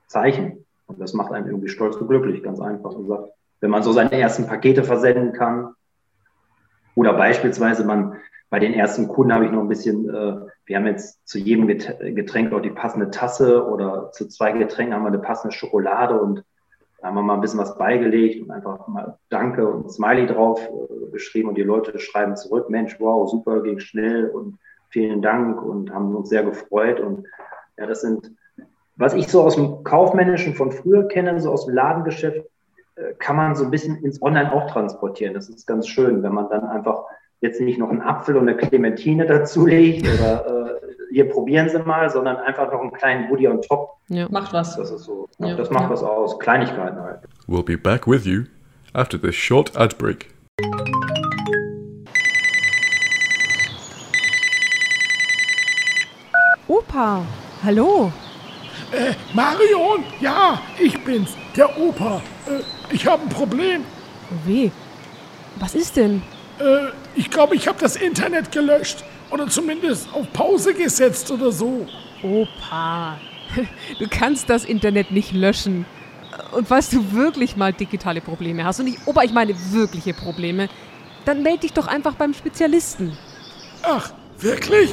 Zeichen. 0.08 0.66
Und 0.88 1.00
das 1.00 1.14
macht 1.14 1.32
einen 1.32 1.48
irgendwie 1.48 1.70
stolz 1.70 1.98
und 1.98 2.08
glücklich, 2.08 2.42
ganz 2.42 2.60
einfach 2.60 2.96
gesagt. 2.96 3.30
Wenn 3.60 3.70
man 3.70 3.84
so 3.84 3.92
seine 3.92 4.18
ersten 4.18 4.48
Pakete 4.48 4.84
versenden 4.84 5.34
kann 5.34 5.76
oder 6.96 7.14
beispielsweise 7.14 7.84
man 7.84 8.16
bei 8.50 8.60
den 8.60 8.74
ersten 8.74 9.08
Kunden 9.08 9.34
habe 9.34 9.46
ich 9.46 9.52
noch 9.52 9.62
ein 9.62 9.68
bisschen, 9.68 10.10
äh, 10.10 10.38
wir 10.66 10.76
haben 10.76 10.88
jetzt 10.88 11.28
zu 11.28 11.38
jedem 11.38 11.68
Getränk 11.68 12.52
auch 12.52 12.62
die 12.62 12.72
passende 12.72 13.12
Tasse 13.12 13.66
oder 13.66 14.12
zu 14.12 14.28
zwei 14.28 14.52
Getränken 14.52 14.96
haben 14.96 15.04
wir 15.04 15.10
eine 15.10 15.20
passende 15.20 15.56
Schokolade 15.56 16.20
und 16.20 16.44
da 17.00 17.08
haben 17.08 17.16
wir 17.16 17.22
mal 17.22 17.36
ein 17.36 17.42
bisschen 17.42 17.60
was 17.60 17.78
beigelegt 17.78 18.42
und 18.42 18.52
einfach 18.52 18.88
mal 18.88 19.18
Danke 19.30 19.68
und 19.68 19.92
Smiley 19.92 20.28
drauf 20.28 20.60
äh, 20.62 21.12
geschrieben 21.12 21.50
und 21.50 21.58
die 21.58 21.64
Leute 21.64 21.98
schreiben 22.00 22.36
zurück, 22.36 22.70
Mensch, 22.70 23.00
wow, 23.00 23.30
super, 23.30 23.62
ging 23.62 23.80
schnell 23.80 24.30
und 24.30 24.58
vielen 24.90 25.22
Dank 25.22 25.62
und 25.62 25.94
haben 25.94 26.16
uns 26.16 26.30
sehr 26.30 26.44
gefreut 26.44 27.00
und 27.00 27.26
ja, 27.78 27.86
das 27.86 28.02
sind, 28.02 28.32
was 28.96 29.14
ich 29.14 29.28
so 29.28 29.44
aus 29.44 29.56
dem 29.56 29.84
Kaufmännischen 29.84 30.56
von 30.56 30.72
früher 30.72 31.08
kenne, 31.08 31.40
so 31.40 31.52
aus 31.52 31.66
dem 31.66 31.76
Ladengeschäft, 31.76 32.46
äh, 32.96 33.14
kann 33.20 33.36
man 33.36 33.56
so 33.56 33.64
ein 33.64 33.72
bisschen 33.72 34.04
ins 34.04 34.22
Online 34.22 34.52
auch 34.52 34.70
transportieren. 34.70 35.36
Das 35.36 35.48
ist 35.50 35.68
ganz 35.68 35.88
schön, 35.88 36.24
wenn 36.24 36.34
man 36.34 36.50
dann 36.50 36.66
einfach 36.66 37.06
jetzt 37.42 37.62
nicht 37.62 37.80
noch 37.80 37.90
einen 37.90 38.02
Apfel 38.02 38.36
und 38.38 38.50
eine 38.50 38.58
Clementine 38.58 39.26
dazulegt 39.26 40.06
oder 40.08 40.46
äh, 40.46 40.60
hier 41.12 41.30
probieren 41.30 41.70
Sie 41.70 41.80
mal, 41.80 42.10
sondern 42.10 42.38
einfach 42.38 42.72
noch 42.72 42.82
einen 42.82 42.92
kleinen 42.92 43.30
Woody 43.30 43.48
on 43.48 43.62
top. 43.62 43.96
Ja. 44.10 44.28
Macht 44.30 44.54
was. 44.54 44.76
Das 44.76 44.92
ist 44.92 45.04
so. 45.04 45.28
Ja. 45.40 45.56
Das 45.56 45.70
macht 45.72 45.86
ja. 45.86 45.90
was 45.90 46.04
aus. 46.04 46.38
Kleinigkeiten 46.40 47.02
halt. 47.02 47.22
We'll 47.48 47.64
be 47.64 47.78
back 47.78 48.08
with 48.08 48.26
you 48.26 48.44
after 48.94 49.20
this 49.20 49.36
short 49.36 49.76
ad 49.76 49.96
break. 49.98 50.30
Opa, 56.68 57.24
hallo. 57.64 58.12
Äh, 58.92 59.14
Marion, 59.34 60.04
ja, 60.20 60.60
ich 60.80 61.04
bin's, 61.04 61.36
der 61.56 61.80
Opa. 61.80 62.22
Äh, 62.48 62.94
ich 62.94 63.08
habe 63.08 63.24
ein 63.24 63.30
Problem. 63.30 63.84
Oh 64.32 64.48
weh. 64.48 64.70
Was 65.60 65.74
ist 65.74 65.98
denn? 65.98 66.22
Äh, 66.60 66.92
ich 67.16 67.30
glaube, 67.30 67.56
ich 67.56 67.68
habe 67.68 67.80
das 67.80 67.96
Internet 67.96 68.52
gelöscht. 68.52 69.04
Oder 69.32 69.48
zumindest 69.48 70.12
auf 70.14 70.32
Pause 70.34 70.74
gesetzt 70.74 71.30
oder 71.30 71.52
so. 71.52 71.86
Opa, 72.24 73.18
du 74.00 74.08
kannst 74.10 74.50
das 74.50 74.66
Internet 74.66 75.12
nicht 75.12 75.34
löschen. 75.34 75.86
Und 76.52 76.68
falls 76.68 76.90
du 76.90 77.12
wirklich 77.12 77.56
mal 77.56 77.74
digitale 77.74 78.22
Probleme 78.22 78.64
hast, 78.64 78.80
und 78.80 78.88
ich, 78.88 78.98
Opa, 79.06 79.24
ich 79.24 79.32
meine 79.32 79.54
wirkliche 79.72 80.14
Probleme, 80.14 80.68
dann 81.26 81.44
melde 81.44 81.60
dich 81.60 81.74
doch 81.74 81.88
einfach 81.88 82.16
beim 82.16 82.34
Spezialisten. 82.34 83.16
Ach, 83.84 84.12
wirklich? 84.40 84.90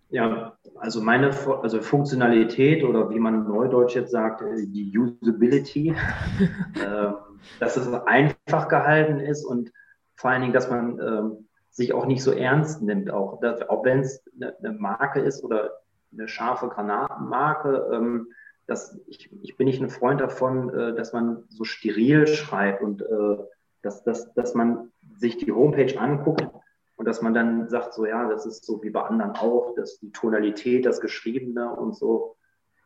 Ja, 0.10 0.58
also 0.80 1.02
meine 1.02 1.32
also 1.62 1.82
Funktionalität 1.82 2.84
oder 2.84 3.10
wie 3.12 3.20
man 3.20 3.48
neudeutsch 3.48 3.96
jetzt 3.96 4.12
sagt, 4.12 4.42
äh, 4.42 4.66
die 4.66 4.98
Usability, 4.98 5.90
äh, 6.76 7.12
dass 7.60 7.78
es 7.78 7.88
einfach 7.94 8.68
gehalten 8.68 9.20
ist 9.20 9.46
und 9.46 9.72
vor 10.16 10.32
allen 10.32 10.42
Dingen, 10.42 10.54
dass 10.54 10.70
man 10.70 11.00
äh, 11.00 11.44
sich 11.80 11.94
auch 11.94 12.06
nicht 12.06 12.24
so 12.24 12.32
ernst 12.32 12.82
nimmt, 12.82 13.10
auch, 13.10 13.42
auch 13.70 13.84
wenn 13.84 14.02
es 14.02 14.24
eine, 14.36 14.56
eine, 14.60 14.74
Marke 14.74 15.22
ist 15.22 15.44
oder 15.44 15.80
eine 16.14 16.28
scharfe 16.28 16.68
Granatenmarke. 16.68 17.90
Ähm, 17.92 18.28
dass 18.68 19.00
ich, 19.08 19.30
ich 19.42 19.58
bin 19.58 19.66
nicht 19.66 19.82
ein 19.82 19.90
Freund 19.90 20.22
davon, 20.22 20.70
äh, 20.70 20.94
dass 20.94 21.12
man 21.12 21.46
so 21.50 21.64
steril 21.64 22.28
schreibt 22.28 22.84
und 22.84 23.02
äh, 23.02 23.38
dass, 23.82 24.04
dass, 24.04 24.32
dass 24.36 24.54
man 24.54 24.92
sich 25.18 25.38
die 25.38 25.52
Homepage 25.52 26.00
anguckt 26.00 26.48
und 26.96 27.08
dass 27.08 27.22
man 27.22 27.34
dann 27.34 27.68
sagt, 27.70 27.94
so 27.94 28.06
ja, 28.06 28.30
das 28.30 28.46
ist 28.46 28.66
so 28.66 28.84
wie 28.84 28.92
bei 28.92 29.02
anderen 29.02 29.32
auch, 29.32 29.74
dass 29.76 30.00
die 30.00 30.12
Tonalität, 30.12 30.86
das 30.86 31.02
Geschriebene 31.02 31.74
und 31.76 31.96
so, 31.96 32.36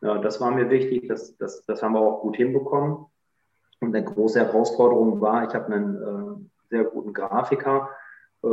ja, 0.00 0.18
das 0.18 0.40
war 0.40 0.50
mir 0.52 0.70
wichtig, 0.70 1.08
das, 1.08 1.36
das, 1.36 1.64
das 1.66 1.82
haben 1.82 1.94
wir 1.94 2.00
auch 2.00 2.22
gut 2.22 2.36
hinbekommen. 2.36 3.06
Und 3.80 3.94
eine 3.94 4.04
große 4.04 4.40
Herausforderung 4.40 5.20
war, 5.20 5.46
ich 5.46 5.54
habe 5.54 5.72
einen 5.72 5.96
äh, 5.96 6.48
sehr 6.70 6.84
guten 6.84 7.12
Grafiker, 7.12 7.90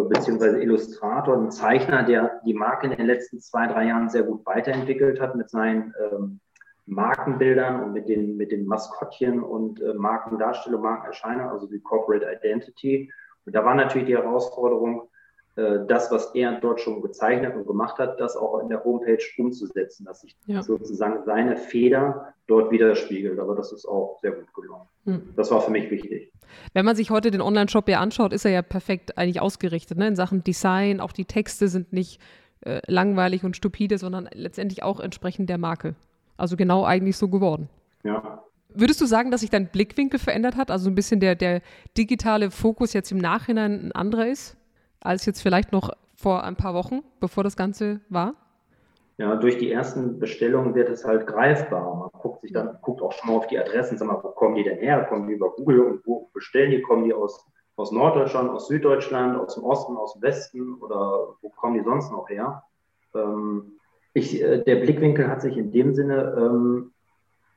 beziehungsweise 0.09 0.61
Illustrator, 0.61 1.35
einen 1.35 1.51
Zeichner, 1.51 2.03
der 2.03 2.41
die 2.45 2.53
Marke 2.53 2.87
in 2.87 2.95
den 2.95 3.07
letzten 3.07 3.39
zwei, 3.39 3.67
drei 3.67 3.87
Jahren 3.87 4.09
sehr 4.09 4.23
gut 4.23 4.45
weiterentwickelt 4.45 5.19
hat 5.19 5.35
mit 5.35 5.49
seinen 5.49 5.93
ähm, 5.99 6.39
Markenbildern 6.85 7.83
und 7.83 7.93
mit 7.93 8.09
den, 8.09 8.37
mit 8.37 8.51
den 8.51 8.65
Maskottchen 8.65 9.43
und 9.43 9.81
äh, 9.81 9.93
Markendarstellung, 9.93 10.81
Markenerscheinung, 10.81 11.49
also 11.49 11.67
die 11.67 11.79
Corporate 11.79 12.25
Identity. 12.25 13.11
Und 13.45 13.55
da 13.55 13.65
war 13.65 13.75
natürlich 13.75 14.07
die 14.07 14.17
Herausforderung, 14.17 15.03
äh, 15.03 15.10
das, 15.55 16.09
was 16.11 16.33
er 16.33 16.59
dort 16.61 16.79
schon 16.79 17.01
gezeichnet 17.01 17.55
und 17.55 17.67
gemacht 17.67 17.97
hat, 17.97 18.19
das 18.21 18.37
auch 18.37 18.59
in 18.59 18.69
der 18.69 18.83
Homepage 18.85 19.21
umzusetzen, 19.37 20.05
dass 20.05 20.21
sich 20.21 20.37
ja. 20.45 20.63
sozusagen 20.63 21.23
seine 21.25 21.57
Feder 21.57 22.33
dort 22.47 22.71
widerspiegelt. 22.71 23.37
Aber 23.37 23.55
das 23.55 23.73
ist 23.73 23.85
auch 23.85 24.17
sehr 24.21 24.31
gut 24.31 24.53
gelungen. 24.53 24.87
Hm. 25.05 25.33
Das 25.35 25.51
war 25.51 25.61
für 25.61 25.71
mich 25.71 25.91
wichtig. 25.91 26.31
Wenn 26.73 26.85
man 26.85 26.95
sich 26.95 27.11
heute 27.11 27.31
den 27.31 27.41
Online-Shop 27.41 27.89
ja 27.89 27.99
anschaut, 27.99 28.31
ist 28.31 28.45
er 28.45 28.51
ja 28.51 28.61
perfekt 28.61 29.17
eigentlich 29.17 29.41
ausgerichtet 29.41 29.97
ne? 29.97 30.07
in 30.07 30.15
Sachen 30.15 30.43
Design. 30.43 31.01
Auch 31.01 31.11
die 31.11 31.25
Texte 31.25 31.67
sind 31.67 31.91
nicht 31.91 32.21
äh, 32.61 32.81
langweilig 32.87 33.43
und 33.43 33.57
stupide, 33.57 33.97
sondern 33.97 34.29
letztendlich 34.33 34.83
auch 34.83 34.99
entsprechend 34.99 35.49
der 35.49 35.57
Marke. 35.57 35.95
Also 36.37 36.55
genau 36.55 36.85
eigentlich 36.85 37.17
so 37.17 37.27
geworden. 37.27 37.69
Ja. 38.03 38.43
Würdest 38.73 39.01
du 39.01 39.05
sagen, 39.05 39.31
dass 39.31 39.41
sich 39.41 39.49
dein 39.49 39.67
Blickwinkel 39.67 40.19
verändert 40.19 40.55
hat? 40.55 40.71
Also 40.71 40.89
ein 40.89 40.95
bisschen 40.95 41.19
der, 41.19 41.35
der 41.35 41.61
digitale 41.97 42.51
Fokus 42.51 42.93
jetzt 42.93 43.11
im 43.11 43.17
Nachhinein 43.17 43.87
ein 43.87 43.91
anderer 43.91 44.27
ist? 44.27 44.55
Als 45.01 45.25
jetzt 45.25 45.41
vielleicht 45.41 45.71
noch 45.71 45.91
vor 46.15 46.43
ein 46.43 46.55
paar 46.55 46.73
Wochen, 46.73 47.01
bevor 47.19 47.43
das 47.43 47.57
Ganze 47.57 48.01
war? 48.09 48.35
Ja, 49.17 49.35
durch 49.35 49.57
die 49.57 49.71
ersten 49.71 50.19
Bestellungen 50.19 50.73
wird 50.73 50.89
es 50.89 51.05
halt 51.05 51.27
greifbar. 51.27 51.95
Man 51.95 52.09
guckt 52.11 52.41
sich 52.41 52.53
dann, 52.53 52.77
guckt 52.81 53.01
auch 53.01 53.11
schon 53.11 53.29
mal 53.29 53.37
auf 53.37 53.47
die 53.47 53.59
Adressen, 53.59 53.97
sag 53.97 54.07
mal, 54.07 54.19
wo 54.23 54.29
kommen 54.29 54.55
die 54.55 54.63
denn 54.63 54.79
her? 54.79 55.05
Kommen 55.09 55.27
die 55.27 55.33
über 55.33 55.51
Google 55.51 55.81
und 55.81 56.07
wo 56.07 56.29
bestellen 56.33 56.71
die? 56.71 56.81
Kommen 56.81 57.03
die 57.03 57.13
aus, 57.13 57.45
aus 57.75 57.91
Norddeutschland, 57.91 58.49
aus 58.49 58.67
Süddeutschland, 58.67 59.37
aus 59.37 59.55
dem 59.55 59.63
Osten, 59.63 59.95
aus 59.95 60.13
dem 60.13 60.21
Westen 60.23 60.75
oder 60.75 61.35
wo 61.41 61.49
kommen 61.49 61.75
die 61.75 61.83
sonst 61.83 62.11
noch 62.11 62.29
her? 62.29 62.63
Ähm, 63.13 63.73
ich, 64.13 64.41
äh, 64.41 64.63
der 64.63 64.77
Blickwinkel 64.77 65.27
hat 65.27 65.41
sich 65.41 65.57
in 65.57 65.71
dem 65.71 65.93
Sinne 65.93 66.35
ähm, 66.37 66.91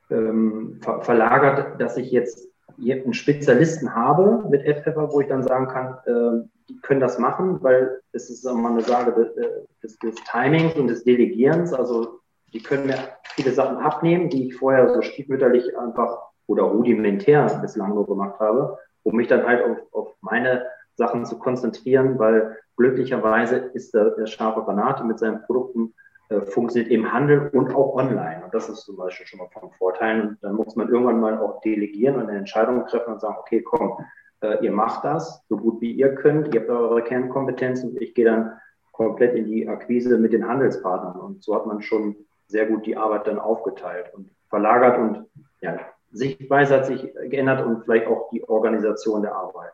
ähm, 0.09 0.79
ver 0.81 1.01
verlagert, 1.01 1.81
dass 1.81 1.97
ich 1.97 2.11
jetzt 2.11 2.47
einen 2.77 3.13
Spezialisten 3.13 3.93
habe 3.95 4.43
mit 4.49 4.67
AdPepper, 4.67 5.11
wo 5.11 5.21
ich 5.21 5.27
dann 5.27 5.43
sagen 5.43 5.67
kann, 5.67 5.97
äh, 6.05 6.47
die 6.69 6.79
können 6.81 6.99
das 6.99 7.19
machen, 7.19 7.61
weil 7.61 8.01
es 8.11 8.29
ist 8.29 8.45
immer 8.45 8.69
eine 8.69 8.81
Frage 8.81 9.33
des, 9.81 9.97
des, 9.99 10.15
Timings 10.29 10.75
und 10.75 10.87
des 10.87 11.03
Delegierens. 11.03 11.73
Also 11.73 12.19
die 12.53 12.61
können 12.61 12.87
mir 12.87 12.97
viele 13.35 13.51
Sachen 13.51 13.77
abnehmen, 13.77 14.29
die 14.29 14.47
ich 14.47 14.55
vorher 14.55 14.93
so 14.93 15.01
stiefmütterlich 15.01 15.77
einfach 15.77 16.17
oder 16.47 16.63
rudimentär 16.63 17.59
bislang 17.61 17.93
nur 17.93 18.07
gemacht 18.07 18.39
habe, 18.39 18.77
um 19.03 19.15
mich 19.15 19.27
dann 19.27 19.45
halt 19.45 19.63
auf, 19.63 19.77
auf 19.91 20.15
meine 20.21 20.65
Sachen 20.95 21.25
zu 21.25 21.37
konzentrieren, 21.37 22.17
weil 22.19 22.57
glücklicherweise 22.77 23.57
ist 23.57 23.93
der, 23.93 24.11
der 24.11 24.25
scharfe 24.25 24.63
Granate 24.63 25.03
mit 25.03 25.19
seinen 25.19 25.43
Produkten 25.43 25.87
äh, 25.87 26.04
funktioniert 26.47 26.91
im 26.91 27.11
Handel 27.11 27.49
und 27.53 27.73
auch 27.75 27.95
online. 27.95 28.43
Und 28.43 28.53
das 28.53 28.69
ist 28.69 28.81
zum 28.81 28.97
Beispiel 28.97 29.25
schon 29.25 29.39
mal 29.39 29.49
von 29.49 29.71
Vorteil. 29.71 30.21
Und 30.21 30.37
dann 30.41 30.55
muss 30.55 30.75
man 30.75 30.89
irgendwann 30.89 31.19
mal 31.19 31.37
auch 31.37 31.61
delegieren 31.61 32.15
und 32.15 32.29
eine 32.29 32.39
Entscheidung 32.39 32.85
treffen 32.87 33.13
und 33.13 33.21
sagen, 33.21 33.35
okay, 33.39 33.61
komm, 33.61 33.97
äh, 34.41 34.63
ihr 34.63 34.71
macht 34.71 35.03
das 35.03 35.43
so 35.47 35.57
gut 35.57 35.81
wie 35.81 35.91
ihr 35.91 36.15
könnt, 36.15 36.53
ihr 36.53 36.61
habt 36.61 36.69
eure 36.69 37.03
Kernkompetenzen 37.03 37.95
ich 38.01 38.13
gehe 38.13 38.25
dann 38.25 38.53
komplett 38.91 39.35
in 39.35 39.45
die 39.45 39.67
Akquise 39.67 40.17
mit 40.17 40.33
den 40.33 40.47
Handelspartnern. 40.47 41.19
Und 41.19 41.43
so 41.43 41.53
hat 41.55 41.65
man 41.65 41.81
schon 41.81 42.15
sehr 42.47 42.65
gut 42.65 42.85
die 42.85 42.97
Arbeit 42.97 43.27
dann 43.27 43.39
aufgeteilt 43.39 44.11
und 44.13 44.29
verlagert 44.49 44.97
und 44.97 45.25
ja, 45.61 45.79
Sichtweise 46.11 46.75
hat 46.75 46.85
sich 46.85 47.13
geändert 47.29 47.65
und 47.65 47.83
vielleicht 47.83 48.07
auch 48.07 48.29
die 48.31 48.47
Organisation 48.47 49.21
der 49.21 49.35
Arbeit. 49.35 49.73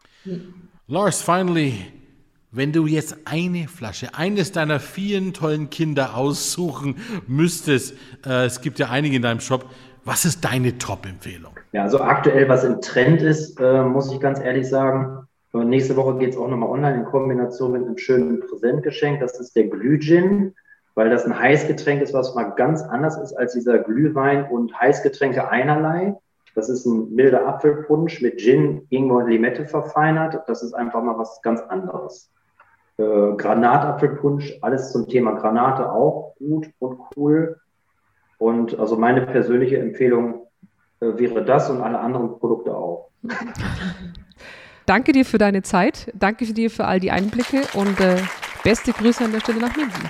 Lars, 0.88 1.22
finally, 1.22 2.01
wenn 2.52 2.74
du 2.74 2.86
jetzt 2.86 3.16
eine 3.26 3.68
Flasche, 3.70 4.10
eines 4.14 4.52
deiner 4.52 4.82
vielen 4.82 5.34
tollen 5.34 5.70
Kinder 5.70 6.18
aussuchen 6.18 6.98
müsstest, 7.26 7.96
äh, 8.26 8.46
es 8.46 8.60
gibt 8.60 8.78
ja 8.78 8.90
einige 8.90 9.16
in 9.16 9.22
deinem 9.22 9.40
Shop, 9.40 9.66
was 10.04 10.26
ist 10.26 10.44
deine 10.44 10.78
Top-Empfehlung? 10.78 11.54
Ja, 11.72 11.84
also 11.84 12.02
aktuell, 12.02 12.50
was 12.50 12.64
im 12.64 12.82
Trend 12.82 13.22
ist, 13.22 13.60
äh, 13.60 13.84
muss 13.84 14.12
ich 14.12 14.20
ganz 14.20 14.40
ehrlich 14.40 14.68
sagen. 14.68 15.28
Und 15.54 15.70
nächste 15.70 15.96
Woche 15.96 16.18
geht 16.18 16.32
es 16.32 16.38
auch 16.38 16.48
nochmal 16.48 16.70
online 16.70 17.00
in 17.00 17.06
Kombination 17.06 17.72
mit 17.72 17.84
einem 17.84 17.98
schönen 17.98 18.42
Präsentgeschenk. 18.42 19.20
Das 19.20 19.40
ist 19.40 19.56
der 19.56 19.68
Glühgin, 19.68 20.54
weil 20.96 21.10
das 21.10 21.26
ein 21.26 21.38
Heißgetränk 21.38 22.02
ist, 22.02 22.14
was 22.14 22.36
mal 22.36 22.52
ganz 22.56 22.82
anders 22.82 23.18
ist 23.18 23.34
als 23.34 23.54
dieser 23.54 23.80
Glühwein 23.80 24.46
und 24.50 24.78
Heißgetränke 24.78 25.50
einerlei. 25.50 26.16
Das 26.56 26.68
ist 26.68 26.86
ein 26.86 27.14
milder 27.14 27.48
Apfelpunsch 27.48 28.22
mit 28.22 28.40
Gin, 28.40 28.86
Ingwer 28.90 29.18
und 29.18 29.30
Limette 29.30 29.66
verfeinert. 29.66 30.42
Das 30.48 30.64
ist 30.64 30.74
einfach 30.74 31.02
mal 31.02 31.18
was 31.18 31.42
ganz 31.42 31.62
anderes. 31.62 32.30
Äh, 33.02 33.36
Granatapfelpunsch, 33.36 34.60
alles 34.62 34.92
zum 34.92 35.08
Thema 35.08 35.32
Granate 35.32 35.92
auch 35.92 36.36
gut 36.38 36.68
und 36.80 37.00
cool. 37.16 37.60
Und 38.38 38.78
also 38.80 38.96
meine 38.96 39.22
persönliche 39.22 39.80
Empfehlung 39.80 40.48
äh, 41.00 41.08
wäre 41.18 41.44
das 41.44 41.70
und 41.70 41.82
alle 41.82 42.00
anderen 42.00 42.38
Produkte 42.38 42.76
auch. 42.76 43.10
Danke 44.86 45.14
dir 45.14 45.26
für 45.26 45.38
deine 45.38 45.64
Zeit. 45.64 46.12
Danke 46.14 46.46
dir 46.46 46.70
für 46.70 46.86
all 46.86 47.00
die 47.00 47.12
Einblicke 47.12 47.62
und 47.74 48.00
äh, 48.00 48.18
beste 48.64 48.92
Grüße 48.92 49.24
an 49.24 49.32
der 49.32 49.40
Stelle 49.40 49.62
nach 49.62 49.76
München. 49.76 50.10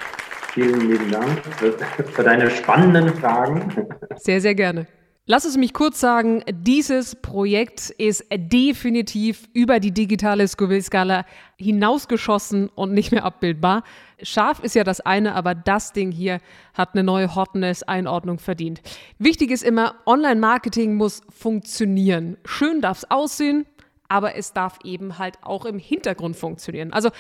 Vielen 0.54 0.82
lieben 0.82 1.12
Dank 1.12 1.40
für, 1.58 1.72
für 1.72 2.24
deine 2.24 2.50
spannenden 2.50 3.10
Fragen. 3.10 3.88
Sehr, 4.18 4.42
sehr 4.42 4.56
gerne. 4.56 4.86
Lass 5.28 5.46
es 5.46 5.56
mich 5.56 5.74
kurz 5.74 6.00
sagen, 6.00 6.44
dieses 6.52 7.16
Projekt 7.16 7.92
ist 7.92 8.26
definitiv 8.32 9.48
über 9.54 9.80
die 9.80 9.92
digitale 9.92 10.48
Scoville-Skala 10.48 11.26
hinausgeschossen 11.60 12.70
und 12.70 12.92
nicht 12.94 13.12
mehr 13.12 13.24
abbildbar. 13.24 13.84
Scharf 14.24 14.64
ist 14.64 14.74
ja 14.74 14.84
das 14.84 15.00
eine, 15.00 15.36
aber 15.36 15.54
das 15.54 15.94
Ding 15.94 16.12
hier 16.12 16.40
hat 16.74 16.96
eine 16.96 17.04
neue 17.04 17.36
Hotness-Einordnung 17.36 18.40
verdient. 18.40 18.82
Wichtig 19.20 19.52
ist 19.52 19.62
immer, 19.62 19.94
Online-Marketing 20.08 20.96
muss 20.96 21.22
funktionieren. 21.30 22.38
Schön 22.44 22.82
darf 22.82 22.98
es 22.98 23.12
aussehen, 23.12 23.68
aber 24.10 24.36
es 24.36 24.54
darf 24.54 24.80
eben 24.84 25.20
halt 25.20 25.36
auch 25.44 25.66
im 25.66 25.78
Hintergrund 25.78 26.36
funktionieren. 26.36 26.94
Also 26.94 27.12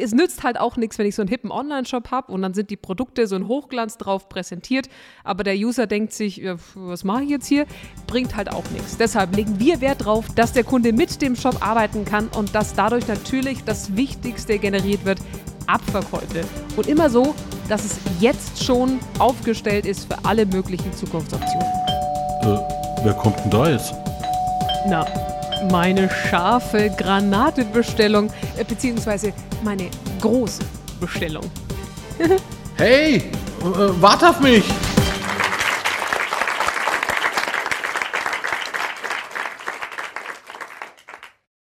es 0.00 0.12
nützt 0.12 0.42
halt 0.42 0.58
auch 0.58 0.76
nichts, 0.76 0.98
wenn 0.98 1.06
ich 1.06 1.14
so 1.14 1.22
einen 1.22 1.28
hippen 1.28 1.50
Online-Shop 1.50 2.10
habe 2.10 2.32
und 2.32 2.42
dann 2.42 2.54
sind 2.54 2.70
die 2.70 2.76
Produkte 2.76 3.26
so 3.26 3.36
ein 3.36 3.48
Hochglanz 3.48 3.98
drauf 3.98 4.28
präsentiert, 4.28 4.88
aber 5.24 5.44
der 5.44 5.54
User 5.54 5.86
denkt 5.86 6.12
sich, 6.12 6.42
was 6.74 7.04
mache 7.04 7.24
ich 7.24 7.30
jetzt 7.30 7.46
hier? 7.46 7.66
Bringt 8.06 8.36
halt 8.36 8.50
auch 8.50 8.68
nichts. 8.70 8.96
Deshalb 8.96 9.36
legen 9.36 9.58
wir 9.58 9.80
Wert 9.80 10.02
darauf, 10.02 10.26
dass 10.34 10.52
der 10.52 10.64
Kunde 10.64 10.92
mit 10.92 11.20
dem 11.22 11.36
Shop 11.36 11.66
arbeiten 11.66 12.04
kann 12.04 12.28
und 12.28 12.54
dass 12.54 12.74
dadurch 12.74 13.06
natürlich 13.06 13.64
das 13.64 13.96
Wichtigste 13.96 14.58
generiert 14.58 15.04
wird, 15.04 15.20
Abverkäufe. 15.66 16.42
Und 16.76 16.88
immer 16.88 17.10
so, 17.10 17.34
dass 17.68 17.84
es 17.84 17.98
jetzt 18.18 18.62
schon 18.64 18.98
aufgestellt 19.18 19.86
ist 19.86 20.12
für 20.12 20.24
alle 20.24 20.46
möglichen 20.46 20.92
Zukunftsoptionen. 20.92 21.66
Äh, 22.42 22.58
wer 23.04 23.14
kommt 23.14 23.38
denn 23.44 23.50
da 23.50 23.70
jetzt? 23.70 23.94
Na, 24.88 25.06
meine 25.70 26.08
scharfe 26.08 26.90
Granatebestellung, 26.96 28.30
äh, 28.56 28.64
beziehungsweise 28.64 29.32
meine 29.62 29.90
große 30.20 30.62
Bestellung. 31.00 31.44
hey, 32.76 33.16
äh, 33.16 33.22
wart 34.00 34.24
auf 34.24 34.40
mich! 34.40 34.64